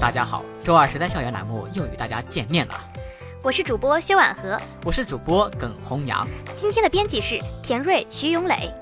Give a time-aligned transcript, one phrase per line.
[0.00, 0.42] 大家好！
[0.64, 2.74] 周二时代校园栏目又与大家见面了。
[3.42, 6.26] 我是主播薛婉和，我是主播耿红阳。
[6.56, 8.72] 今天的编辑是田瑞、徐永磊，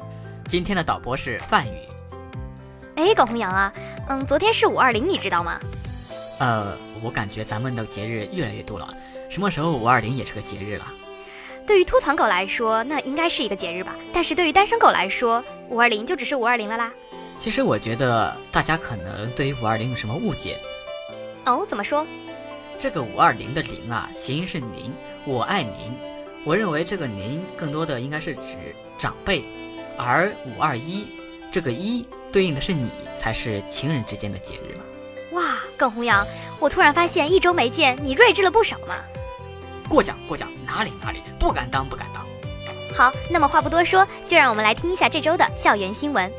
[0.46, 1.80] 今天的导播是范宇。
[2.94, 3.72] 哎，耿红阳啊，
[4.08, 5.58] 嗯，昨天是五二零，你知道吗？
[6.38, 8.88] 呃，我感觉咱们的节日越来越多了，
[9.28, 10.86] 什么时候五二零也是个节日了？
[11.66, 13.96] 对于秃团狗来说，那应该是一个节日吧？
[14.12, 16.92] 但是对于单身狗来说，五二零就只是五二零了啦。
[17.40, 20.60] 其实我觉得大家可能对于五二零有什么误解。
[21.48, 22.06] 哦，怎么说？
[22.78, 24.92] 这个五二零的零啊，谐音是您，
[25.24, 25.96] 我爱您。
[26.44, 28.56] 我认为这个您更多的应该是指
[28.96, 29.44] 长辈，
[29.96, 31.08] 而五二一
[31.50, 34.84] 这个一对应的是你，才是情人之间的节日嘛。
[35.32, 36.24] 哇，耿红阳，
[36.60, 38.94] 我突然发现一周没见，你睿智了不少嘛。
[39.88, 42.24] 过奖过奖，哪里哪里，不敢当不敢当。
[42.94, 46.30] 好，那么话不多说，就让我们来听一下这周的校园新闻。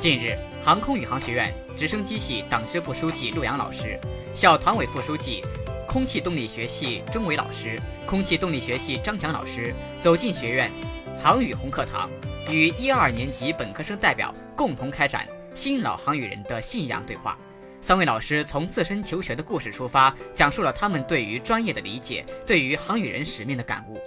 [0.00, 3.98] 近日，航空宇航学院直升机系党支部书记陆阳老师、
[4.32, 5.42] 校团委副书记、
[5.88, 10.70] 空气动力学系钟伟老师、空气动力学系张强老师走进学院
[11.20, 12.08] 航宇红课堂，
[12.48, 17.36] 与一二年级本科生代表共同开展新老航宇人的信仰对话。
[17.80, 24.00] 三位老师从自身求学的故事出发，讲述了他们对于专业的理解，对于航宇人使命的感悟。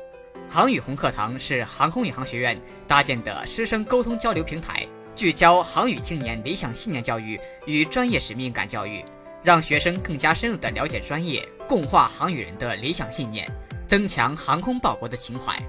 [0.50, 4.88] 航宇红课堂是航空宇航学院搭建的师生沟通交流平台。
[5.16, 9.04] 聚焦航宇青年理想信念教育与专业使命感教育，
[9.44, 13.50] 让学生更加深入地了解专业，共话航宇人的理想信念，
[13.88, 15.62] 增强航空报国的情怀。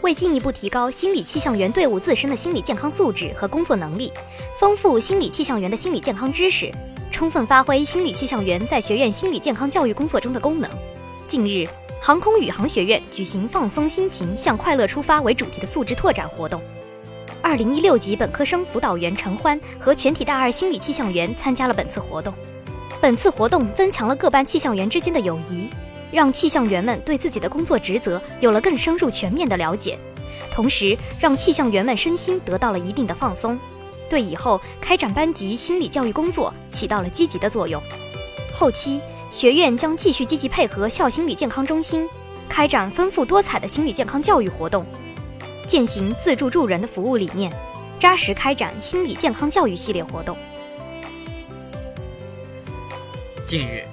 [0.00, 4.12] 为进一步提高心理气象员队伍自身的心理健康素质和工作能力，
[4.58, 6.72] 丰富心理气象员的心理健康知识，
[7.12, 10.68] 充分发挥心理气象员在学院心理健康教育工作中的功能，
[11.28, 11.68] 近日，
[12.00, 16.60] 航空宇航学院举行“放松心情，向快乐出发”为主题的素质拓展活动。
[17.42, 22.32] 二零一六级本科生辅导员陈欢和全体大二心理气象员参加了本次活动。
[23.00, 25.68] 本次活动增强了各班气象员之间的友谊，
[26.12, 29.98] 让气象员们对自己的工作职责有了更深入全面的了解，
[30.52, 33.58] 同时让气象员们身心得到了一定的放松，
[34.08, 37.82] 对以后开展班级心理教育工作起到了积极的作用。
[38.54, 39.00] 后期
[39.32, 42.08] 学院将继续积极配合校心理健康中心，
[42.48, 44.86] 开展丰富多彩的心理健康教育活动。
[45.66, 47.52] 践行自助助人的服务理念，
[47.98, 50.36] 扎实开展心理健康教育系列活动。
[53.46, 53.86] 近日，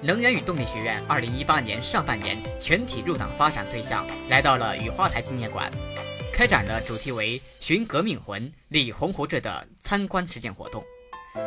[0.00, 5.70] 能源与动力学院2018年上半年全体入党发展对象来到了雨花台纪念馆，
[6.32, 10.82] 开展了主题为“寻革命魂，立鸿鹄志”的参观实践活动。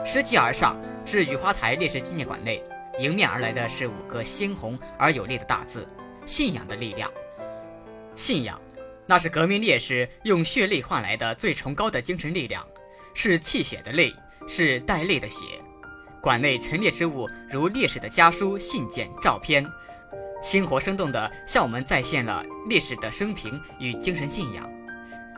[0.06, 2.62] 拾级而上，至雨花台烈士纪念馆内，
[3.00, 5.88] 迎面而来的是五个鲜红而有力的大字
[6.28, 7.10] ：“信仰的力量”。
[8.16, 8.60] 信仰。
[9.12, 12.66] 那是革命烈士用血泪换来的最崇高的精神力量，
[13.14, 14.16] 是泣血的泪，
[14.48, 15.60] 是带泪的血。
[16.22, 19.70] 馆内陈列之物如烈士的家书、信件、照片，
[20.42, 24.66] 鲜活生动地向我们再现了烈士的生平与精神信仰。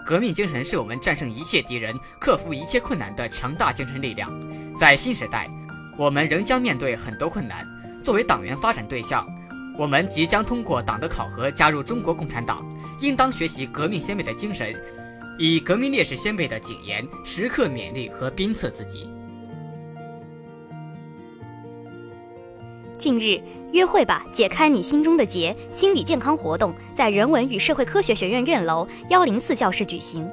[0.06, 4.32] 革命精神是我们战胜一切敌人、克服一切困难的强大精神力量。
[4.78, 5.50] 在新时代，
[5.98, 7.68] 我们仍将面对很多困难。
[8.04, 9.28] 作为党员发展对象。
[9.76, 12.64] 我们即将通过党的考核加入中国共产党，
[13.02, 14.74] 应当学习革命先辈的精神，
[15.40, 19.10] 以革命烈士先辈的谨言时刻勉励和鞭策自己。
[23.00, 23.42] 近日，
[23.72, 30.30] 约会吧，解开你心中的结心理健康活动在人文与社会科学学院院楼幺零四教室举行。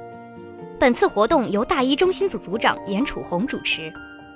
[0.79, 3.91] 本次活动由大一中心组组长严楚红主持，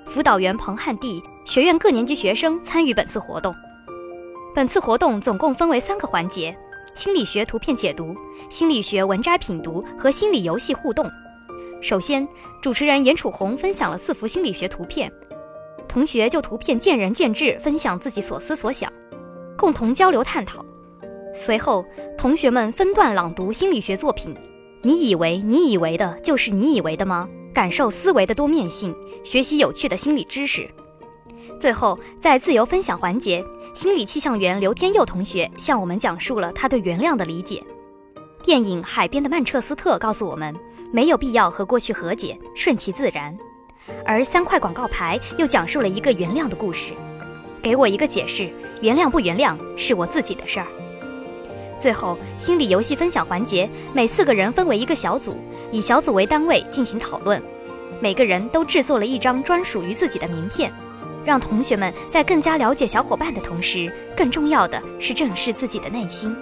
[0.06, 3.56] 辅导员彭汉地，学院各年级学生参与本次活动。
[4.56, 6.58] 本次活动总共分为三个环节：
[6.94, 8.16] 心理学图片解读、
[8.50, 11.12] 心理学文摘品读和心理游戏互动。
[11.82, 12.26] 首先，
[12.62, 15.12] 主持人严楚红分享了四幅心理学图片，
[15.90, 18.90] 同学就图片见仁见智，分享自己所思所想，
[19.58, 20.66] 共同交流探讨。
[21.36, 21.84] 随后，
[22.18, 24.34] 同学们分段朗读心理学作品。
[24.82, 27.28] 你以为你以为的就是你以为的吗？
[27.54, 30.66] 感受思维的多面性，学习有趣的心理知识。
[31.60, 33.44] 最后，在自由分享环节，
[33.76, 37.62] 心理气象员刘天佑同学向我们讲述了他对原谅的理解。
[38.42, 40.56] 电影《海边的曼彻斯特》告诉我们，
[40.94, 43.38] 没有必要和过去和解，顺其自然。
[44.06, 46.94] 而三块广告牌又讲述了一个原谅的故事。
[47.62, 48.50] 给我一个解释，
[48.82, 50.68] 原谅不原谅是我自己的事儿。
[51.78, 55.36] 最后，心理游戏分享环节，每四个人分为一个小组，
[55.70, 57.44] 以小组为单位进行讨论。
[58.00, 60.72] 每个人都制作了一张专属于自己的名片。
[61.26, 66.36] 让同学们在更加了解小伙伴的同时，更重要的是正视自己的内心。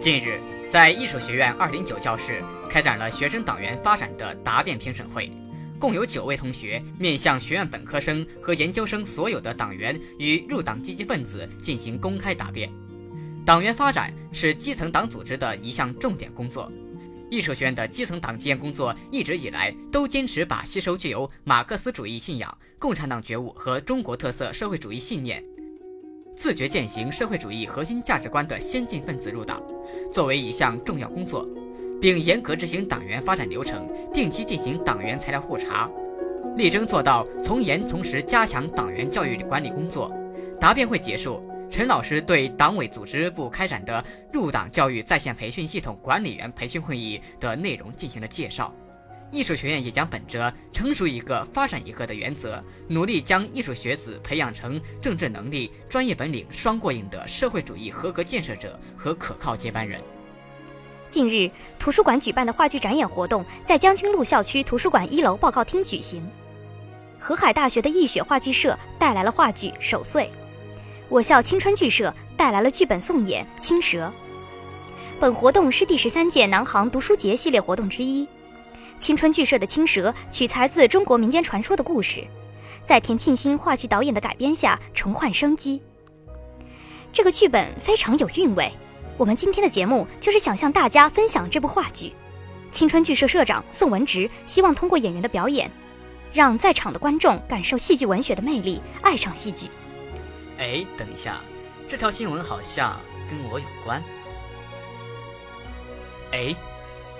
[0.00, 5.30] 近日，在艺术学院二零九教室开展了学生党员发展的答辩评审会，
[5.78, 12.68] 共有九位同学面向学院本科生和研究生所有的党员与入党积极分子进行公开答辩。
[13.44, 16.70] 党员发展是基层党组织的一项重点工作。
[17.30, 25.42] 艺术学院的基层党建工作一直以来都坚持把吸收具有马克思主义信仰、共产党觉悟和中国特色社会主义信念。
[26.34, 29.62] 自觉践行社会主义核心价值观的先进分子入党，
[30.12, 31.48] 作为一项重要工作，
[32.00, 35.90] 并严格执行党员发展流程，定期进行党员材料互查，
[36.56, 40.10] 力争做到从严从实加强党员教育管理工作。
[40.58, 48.74] 答辩会结束，陈老师对党委组织部开展的入党教育在线培训系统管理员培训会议的内容进行了介绍。
[49.30, 60.00] 艺术学院也将本着成熟一个、发展一个的原则，努力将艺术学子培养成政治能力、专业本领双过硬的社会主义合格建设者和可靠接班人。
[61.08, 66.28] 近日，图书馆举办的话剧展演活动在将军路校区图书馆一楼报告厅举行。
[67.20, 70.24] 河海大学的易雪话剧社带来了话剧《守岁》，
[71.10, 74.06] 我校青春剧社带来了剧本送演《青蛇》。
[75.18, 78.26] 本活动是第十三届南航读书节系列活动之一。
[79.00, 82.24] 青春剧社的《青蛇》取材自中国民间传说的故事，
[82.84, 85.82] 在田沁鑫话剧导演的改编下重焕生机。
[87.12, 88.70] 这个剧本非常有韵味。
[89.16, 92.12] 我们今天的节目就是想向大家分享这部话剧。
[92.70, 95.68] 青春剧社社长宋文植希望通过演员的表演，
[96.32, 99.66] 让在场的观众感受戏剧文学的魅力，爱上戏剧。
[100.60, 101.40] 哎，等一下，
[101.88, 104.00] 这条新闻好像跟我有关。
[106.30, 106.54] 哎。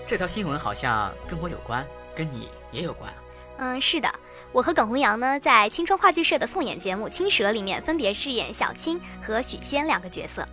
[0.07, 3.15] 这条新闻好像跟我有关，跟你也有关。
[3.59, 4.13] 嗯，是的，
[4.51, 10.45] 我和耿弘洋呢，在青春话剧社的送演节目《青蛇》里面，分别饰演小青和许仙两个角色。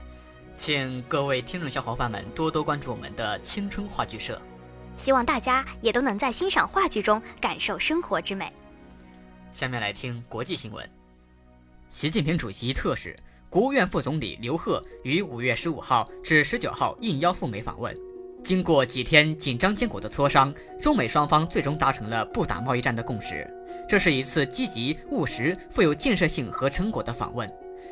[0.55, 4.39] 请各位听众小伙伴们多多关注我们的青春话剧社，
[4.95, 8.53] 希望大家也都能在欣赏话剧中感受生活之美。
[9.51, 10.87] 下面来听国际新闻：
[11.89, 13.15] 习近平主席特使、
[13.49, 17.95] 国务院副总理刘鹤于五月十五号至十九号应邀赴美访问。
[18.43, 23.49] 经过几天紧张艰苦的磋商，中美双方最终达成了不打贸易战的共识。
[23.87, 27.49] 这是一次积极、务实、富有建设性和成果的访问，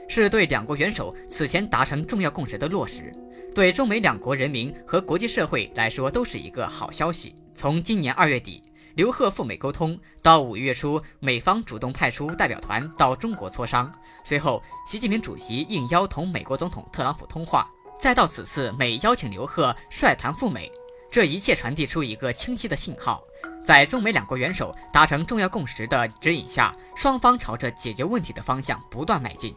[0.10, 3.14] 是对两国元首此前达成重要共识的落实，
[3.56, 7.34] 对中美两国人民和国际社会来说都是一个好消息。
[7.56, 8.62] 从今年二月底
[8.96, 13.92] 刘鹤赴美沟通，到五月初美方主动派出代表团到中国磋商，
[14.24, 17.70] 随后习近平主席应邀同美国总统特朗普通话。
[18.00, 20.72] 再到此次美邀请刘鹤率团赴美，
[21.12, 23.22] 这一切传递出一个清晰的信号：
[23.66, 29.54] 在中美两国元首达成重要共识的指引下，双方朝着解决问题的方向不断迈进。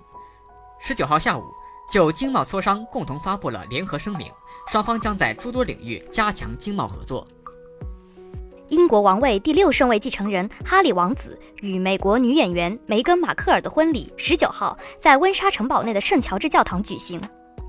[0.81, 1.45] 十九号下午，
[1.93, 4.33] 就经贸磋商共同发布了联合声明，
[4.67, 7.25] 双方将在诸多领域加强经贸合作。
[8.71, 17.21] 英国王位第六顺位继承人哈里王子与美国女演员梅根·马克尔的婚礼，十九号在温莎城堡内的圣乔治教堂举行。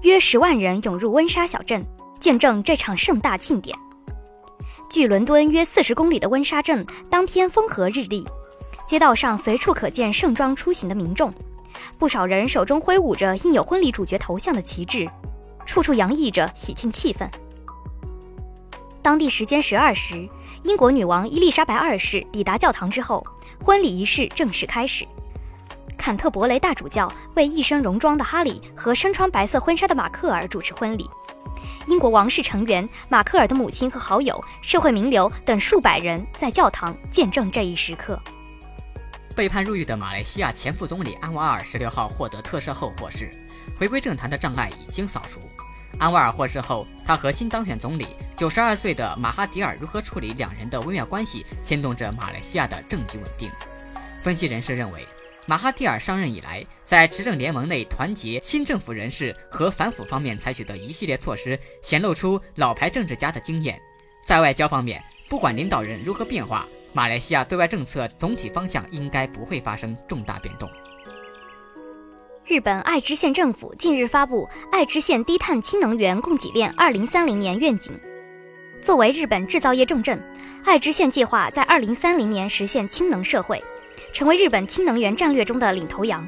[0.02, 1.86] 约十万人涌入温莎小镇，
[2.20, 3.78] 见证这场盛大庆典。
[4.90, 8.26] 距伦敦约四十公里的温莎镇，当天风和日丽，
[8.86, 11.32] 街道上随处可见盛装出行的民众，
[11.98, 15.08] 不少人手中挥舞着印有婚礼主角头像的旗帜，
[15.66, 17.30] 处处洋溢着喜庆气氛。
[19.02, 20.28] 当地时间十二时，
[20.64, 23.26] 英国女王伊丽莎白二世抵达教堂之后，
[23.64, 25.08] 婚礼仪式正式开始。
[25.98, 31.10] 坎特伯雷大主教为一身戎装的哈里和身穿白色婚纱的马克尔主持婚礼。
[31.88, 38.20] 英国王室成员、马克尔的母亲和好友、社会名流等数百人在教堂见证这一时刻。
[39.36, 43.32] 被判入狱的马来西亚前副总理安瓦尔十六号获得特赦后获释，
[43.78, 45.40] 回归政坛的障碍已经扫除。
[46.00, 53.52] 安瓦尔获释后，他和新当选总理九十二岁的马哈迪尔如何处理两人的微妙关系，牵动着马来西亚的政局稳定。
[54.24, 55.06] 分析人士认为。
[55.46, 63.82] 马哈蒂尔上任以来，在执政联盟内团结新政府人士和反腐方面采取的一系列措施，显露出老牌政治家的经验。
[64.24, 70.70] 在外交方面，不管领导人如何变化，马来西亚对外政策总体方向应该不会发生重大变动。
[72.50, 77.94] 日本爱知县政府近日发布《爱知县低碳氢能源供给链2030年愿景》，
[78.84, 80.20] 作为日本制造业重镇，
[80.66, 83.64] 爱知县计划在2030年实现氢能社会。
[84.12, 86.28] 成为日本氢能源战略中的领头羊。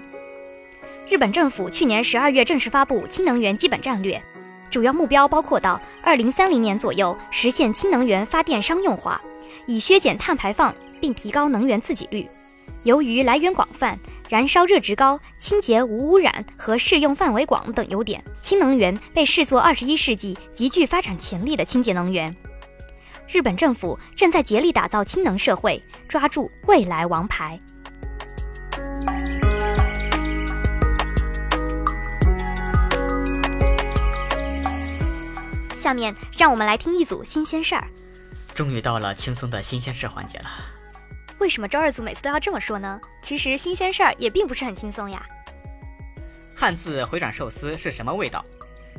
[1.10, 4.22] 日本政府去年十二月正式发布氢能源基本战略，
[4.70, 9.20] 主要目标包括到二零三零年左右实现氢能源发电商用化，
[9.66, 12.30] 以削减碳排放并提高能源自给率。
[12.84, 13.98] 由于来源广泛，
[14.32, 18.24] 燃烧热值高、清洁无污染和适用范围广等优点。
[18.40, 22.34] 氢能源被视作二十一世纪极具发展潜力的清洁能源。
[23.28, 27.60] 日本政府正在竭力打造氢能社会，抓住未来王牌。
[35.76, 37.86] 下面让我们来听一组新鲜事儿。
[38.56, 40.50] 终于到了轻松的新鲜事环节了。
[41.42, 43.02] 为什么周二组每次都要这么说呢？
[43.24, 45.26] 其实新鲜事儿也并不是很轻松呀。
[46.56, 48.46] 汉字回转寿司是什么味道？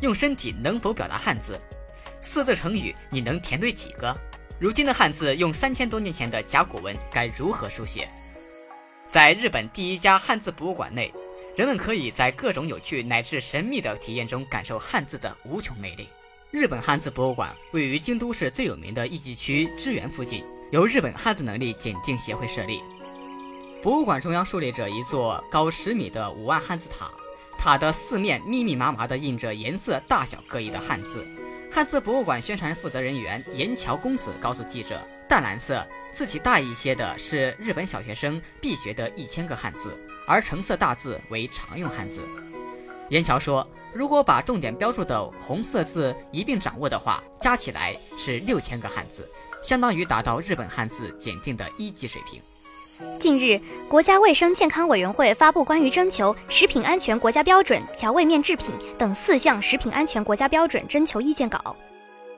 [0.01, 1.57] 用身体能否表达汉字？
[2.21, 4.13] 四字成语你能填对几个？
[4.59, 8.09] 如今的汉字用三千多年前的甲骨文该如何书写？
[9.09, 11.15] 在日本第一家汉字博物馆内，
[11.55, 16.09] 人们可以在各种有趣乃至神秘的体验中感受汉字的无穷魅力。
[16.51, 22.83] 日本汉字博物馆位于京都市最有名的艺伎区知园附近，由日本汉字能力检定协会设立。
[23.83, 27.11] 博物馆中央竖立着一座高十米的五万汉字塔，
[27.59, 31.27] 塔的四面密密麻麻地印着颜色大小各异的汉字。
[31.71, 34.99] 汉字博物馆宣传负责人员岩桥公子告诉记者
[35.29, 39.95] ：“淡蓝色、字体大一些的是日本小学生必学的一千个汉字，
[40.27, 42.23] 而橙色大字为常用汉字。”
[43.11, 43.69] 岩桥说。
[43.95, 49.31] 如果把重点标注的红色字一并掌握的话，加起来是六千个汉字，
[49.63, 52.41] 相当于达到日本汉字检定的一级水平。
[53.19, 61.75] 近日，国家卫生健康委员会发布关于征求食品安全国家标准、调味面制品等四项食品安全国家标准征求意见稿，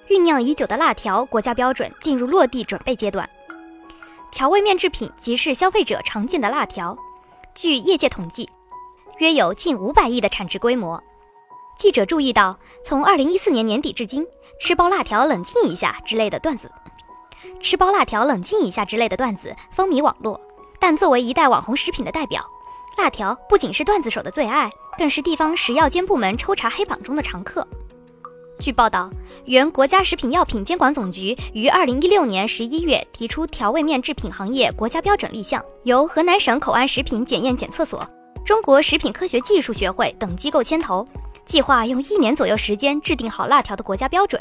[0.08, 3.28] 酝酿已久的辣条国家标准进入落地准备阶段。
[4.30, 6.96] 调味面制品即是消费者常见的辣条，
[7.54, 8.48] 据业界统计，
[9.18, 11.02] 约有近五百亿的产值规模。
[11.76, 14.26] 记者注意到，从二零一四年年底至今
[14.60, 16.70] ，“吃包辣条冷静一下”之类的段子
[17.60, 20.40] ，“吃包辣条冷静一下”之类的段子风靡网络。
[20.78, 22.44] 但作为一代网红食品的代表，
[22.98, 27.66] 辣条不仅是段子手的最爱，更是地方食药监部门抽查黑榜中的常客。
[28.60, 29.10] 据报道，
[29.46, 38.06] 原国家食品药品监管总局于二零一六年十一月提出调味面制品行业国家标准立项，由河南省口岸食品检验检测所、
[38.44, 41.06] 中国食品科学技术学会等机构牵头。
[41.44, 44.40] 计划用一年左右时间制定好辣条的国家标准。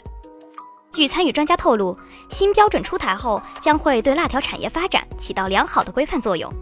[0.93, 1.97] 据参与专家透露，
[2.29, 6.53] 新标准出台后，将会对辣条产业发展起到良好的规范作用。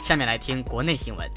[0.00, 1.30] 下面来听国内新闻。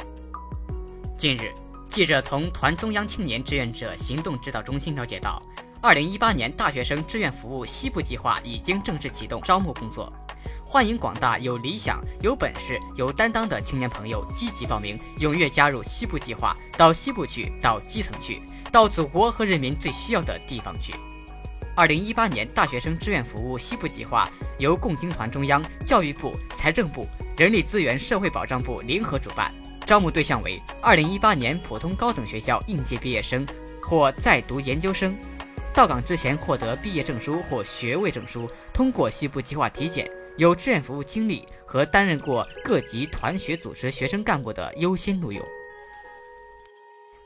[1.20, 1.54] 近日，
[1.88, 5.40] 记者从团中央青年志愿者行动指导中心了解到，
[5.84, 10.12] 二零一八年大学生志愿服务西部计划已经正式启动招募工作。
[10.66, 18.42] 欢迎广大有理想、有本事、有担当的青年朋友积极报名，踊跃加入西部计划，到西部去，到基层去，
[18.74, 20.96] 到祖国和人民最需要的地方去。
[21.76, 24.28] 二零一八年大学生志愿服务西部计划
[24.58, 29.54] 由共青团中央、教育部、财政部、人力资源社会保障部联合主办，
[29.86, 33.46] 招募对象为二零一八年普通高等学校应届毕业生
[33.80, 35.16] 或在读研究生，
[35.72, 40.10] 到岗之前获得毕业证书或学位证书，通过西部计划体检。
[40.36, 45.46] 有志愿服务经历和担任过各级团学组织学生干部的优先录用。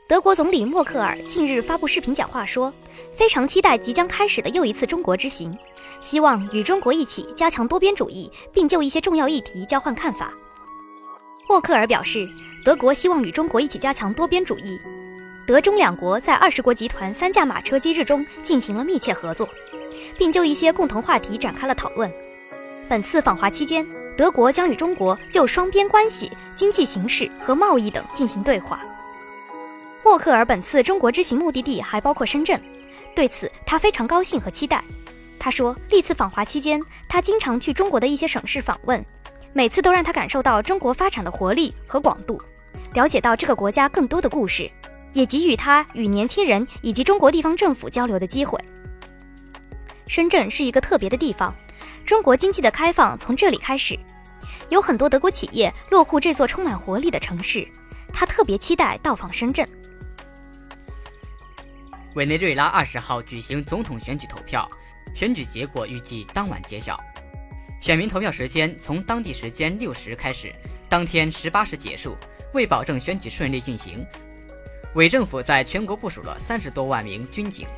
[0.08, 2.72] 德国总理默克尔近日发布视频讲话说，
[3.12, 5.54] 非常期待即将开始的又一次中国之行，
[6.00, 10.32] 希望与中国一起加强多边主义，并就一些重要议题交换看法。
[11.46, 12.26] 默克尔表示，
[12.64, 14.80] 德国希望与中国一起加强多边主义，
[15.46, 19.46] 德中两国在二十国集团三驾马车机制中进行了密切合作，
[20.16, 22.10] 并就一些共同话题展开了讨论。
[22.88, 23.86] 本次访华期间，
[24.16, 28.80] 德国将与中国就双边关系、经济形势和贸易等进行对话。
[30.08, 32.58] 默克尔本次中国之行目的地还包括深圳，
[33.14, 34.82] 对此他非常高兴和期待。
[35.38, 39.04] 他说，历次访华期间，他经常去中国的一些省市访问，
[39.52, 42.40] 每次都让他感受到中国发展的活力和广度，
[42.94, 44.70] 了解到这个国家更多的故事，
[45.12, 48.58] 也给予他与年轻人以及中国地方政府交流的机会。
[50.06, 51.54] 深圳是一个特别的地方。
[52.06, 53.94] 中国经济的开放从这里开始，
[54.70, 57.68] 有很多德国企业落户这座充满活力的城市。
[58.10, 59.68] 他特别期待到访深圳。
[62.18, 64.68] 委内瑞拉二十号举行总统选举投票，
[65.14, 67.00] 选举结果预计当晚揭晓。
[67.80, 70.52] 选民投票时间从当地时间六时开始，
[70.88, 72.16] 当天十八时结束。
[72.54, 74.04] 为保证选举顺利进行，
[74.94, 77.68] 委政府在全国部署了三十多万名军警。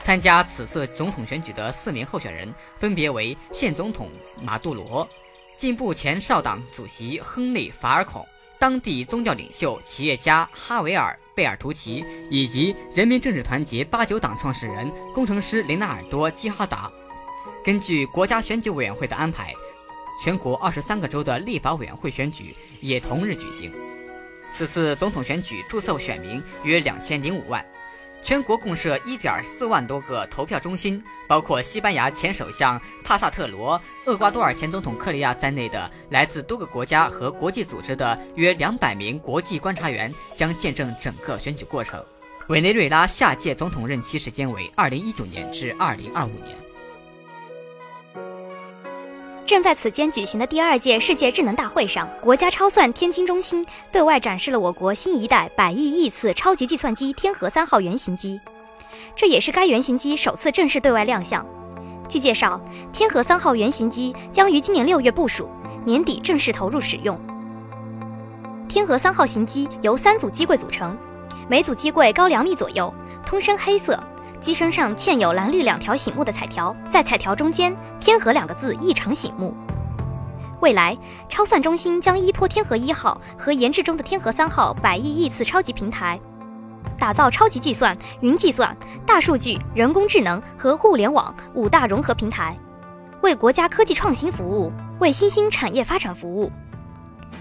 [0.00, 4.10] 参加此次总统选举的四名候选人分别为现总统
[4.42, 5.08] 马杜罗、
[5.56, 8.26] 进步前少党主席亨利·法尔孔、
[8.58, 16.90] 当地宗教领袖、企业家哈维尔·贝尔图奇以及人民政治团结八九党创始人、工程师雷纳尔多·基哈达。
[17.64, 19.52] 根据国家选举委员会的安排，
[20.22, 23.70] 全国二十三个州的立法委员会选举也同日举行。
[24.50, 27.64] 此次总统选举注册选民约两千零五万。
[28.26, 42.04] 全国共设1.4万多个投票中心，包括西班牙前首相帕萨特罗、厄瓜多尔前总统克里亚在内的来自多个国家和国际组织的约200名国际观察员将见证整个选举过程。
[42.48, 46.65] 委内瑞拉下届总统任期时间为2019年至2025年。
[49.46, 58.40] 正在此间举行的第二届世界智能大会上，国家超算天津中心对外展示了我国新一代百亿亿次超级计算机天河三号原型机，
[59.14, 61.46] 这也是该原型机首次正式对外亮相。
[62.08, 62.60] 据介绍，
[62.92, 65.48] 天河三号原型机将于今年六月部署，
[65.84, 67.16] 年底正式投入使用。
[68.68, 70.98] 天河三号型机由三组机柜组成，
[71.48, 72.92] 每组机柜高两米左右，
[73.24, 74.02] 通身黑色。
[74.46, 79.52] 机身上嵌有蓝绿两条醒目的彩条，在彩条中间“天河”两个字异常醒目。
[80.60, 80.96] 未来，
[81.28, 86.20] 超算中心将依托天河一号和研制中的天河三号百亿亿次超级平台，
[86.96, 88.74] 打造超级计算、云计算、
[89.04, 92.56] 大数据、人工智能和互联网五大融合平台，
[93.22, 96.52] 为国家科技创新服务，为新兴产业发展服务。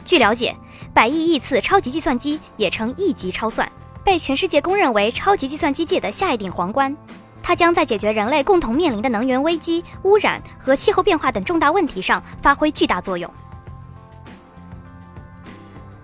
[0.04, 0.58] 据了解，
[0.92, 3.72] 百亿亿次超级计算机也称亿级超算。
[4.06, 6.96] 被全世界公认为超级计算机界的下一顶皇冠，
[7.42, 13.30] 它将在解决人类共同面临的能源危机、污染和气候变化等重大问题上发挥巨大作用。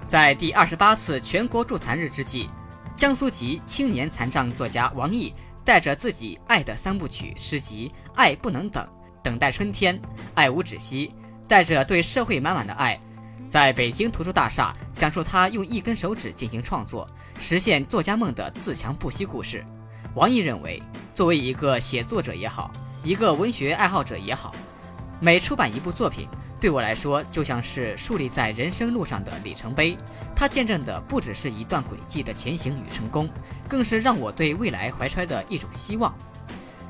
[0.08, 2.50] 在第二十八次全国助残日之际，
[2.96, 5.32] 江苏籍青年残障作家王毅
[5.64, 8.84] 带着自己爱的三部曲诗集《爱不能等》
[9.22, 9.96] 《等待春天》
[10.34, 11.08] 《爱无止息》，
[11.48, 13.00] 带着对社会满满的爱。
[13.48, 17.08] 在北京图书大厦讲述他用一根手指进行创作，
[17.42, 19.66] 实现作家梦的自强不息故事。
[20.14, 20.80] 王毅认为，
[21.16, 22.72] 作为一个写作者也好，
[23.04, 24.54] 一个文学爱好者也好，
[25.20, 26.28] 每出版一部作品，
[26.60, 29.98] 对我来说就像是树立在人生路上的里程碑。
[30.36, 33.28] 它见证的不只是一段轨迹的前行与成功，
[33.68, 36.14] 更是让我对未来怀揣的一种希望。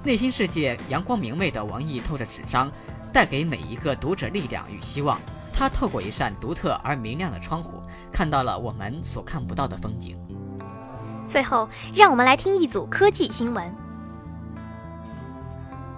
[0.04, 2.70] 内心世界阳光明媚的王毅，透着纸张，
[3.14, 5.18] 带给每一个读者力量与希望。
[5.54, 10.18] 他透过一扇独特而明亮的窗户，看到了我们所看不到的风景。
[11.28, 13.74] 最后，让我们来听一组科技新闻。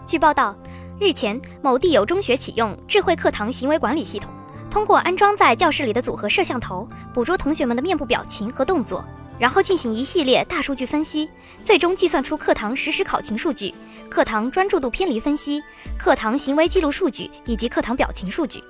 [0.05, 0.55] 据报道，
[0.99, 4.31] 日前某地有中学启用智慧课堂行为管理系统，
[4.69, 9.03] 通过安装在教室里的组合摄像头，捕捉同学们的面部表情和动作，
[9.39, 11.29] 然后进行一系列大数据分析，
[11.63, 13.73] 最终计算出课堂实时考勤数据、
[14.09, 15.63] 课堂专注度偏离分析、
[15.97, 18.63] 课堂行为记录数据以及课堂表情数据。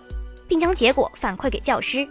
[0.47, 2.07] 并将结果反馈给教师。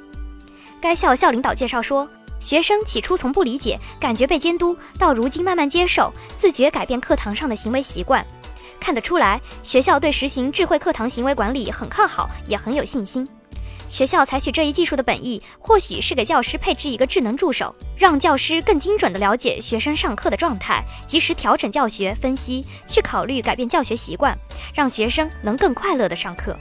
[0.80, 2.08] 该校校领导介绍说，
[2.42, 8.26] 学生起初从不理解，感觉被监督，到如今慢慢接受，自觉改变课堂上的行为习惯。
[8.80, 13.26] 看得出来，学校对实行智慧课堂行为管理很看好，也很有信心。
[13.88, 24.36] 学校采取这一技术的本意，或许是给教师配置一个智能助手，让教师更精准地了解学生上课的状态，及时调整教学分析，去考虑改变教学习惯，
[24.74, 26.58] 让学生能更快乐地上课。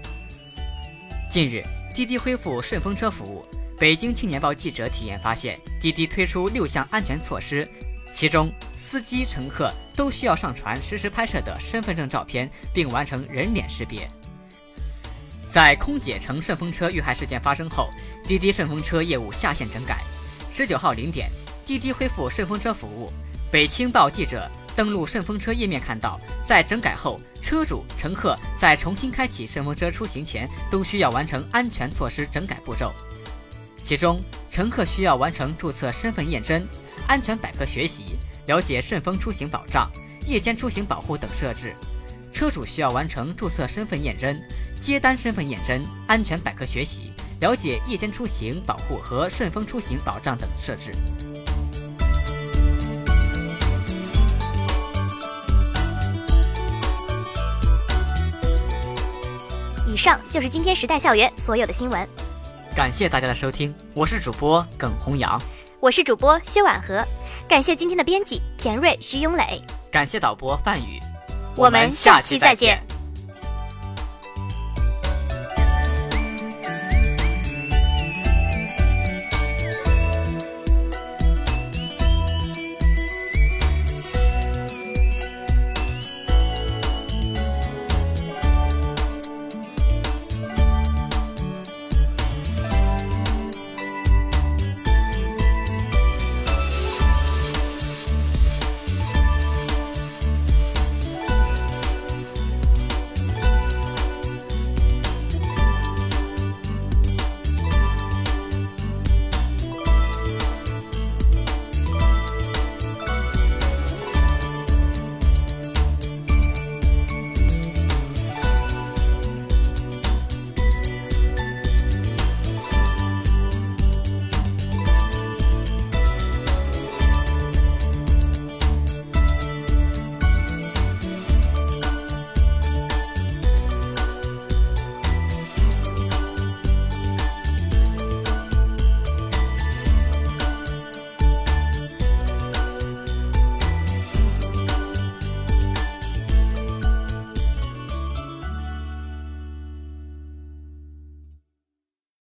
[1.28, 1.64] 近日，
[1.96, 3.44] 滴滴恢复顺风车服务。
[3.82, 7.68] 北京青年报记者体验发现，滴滴推出六项安全措施，
[8.14, 14.08] 其中司机、乘客都需要上传实时拍摄的身份证照片，并完成人脸识别。
[15.50, 17.90] 在空姐乘顺风车遇害事件发生后，
[18.24, 19.98] 滴滴顺风车业务下线整改。
[20.54, 21.32] 十九号零点，
[21.66, 23.12] 滴滴恢复顺风车服务。
[23.52, 24.48] 北青报记者。
[24.74, 26.18] 登录顺风车页面，看到
[26.48, 32.90] 在整改后，车主、乘客在重新开启顺风车出行前，都需要完成安全措施整改步骤。
[33.84, 36.66] 其中，乘客需要完成注册身份验证、
[37.08, 39.92] 安全百科学习，了解顺风出行保障、
[40.26, 41.76] 夜间出行保护等设置；
[42.34, 44.40] 车主需要完成注册身份验证、
[44.82, 50.92] 接单身份验证、安全百科学习，了解夜间出行保护和顺风出行保障等设置。
[59.86, 62.08] 以上就是今天时代校园所有的新闻，
[62.76, 65.40] 感谢大家的收听，我是主播耿弘阳，
[65.82, 67.06] 我是主播薛婉和，
[67.48, 70.98] 感谢今天的编辑田瑞、徐永磊，感谢导播范宇，
[71.58, 72.91] 我们下期再见。